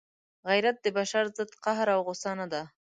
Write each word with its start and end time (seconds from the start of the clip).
غیرت 0.49 0.77
د 0.81 0.87
بشر 0.97 1.25
ضد 1.37 1.51
قهر 1.63 1.87
او 1.95 1.99
غصه 2.07 2.31
نه 2.39 2.45
ده. 2.51 2.61